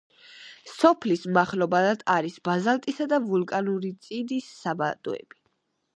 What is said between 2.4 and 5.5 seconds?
ბაზალტისა და ვულკანური წიდის საბადოები.